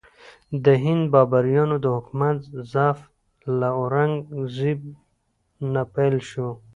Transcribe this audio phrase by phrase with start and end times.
[0.65, 2.37] د هند بابریانو د حکومت
[2.71, 2.97] ضعف
[3.59, 4.15] له اورنګ
[4.55, 4.79] زیب
[5.73, 6.47] نه پیل شو.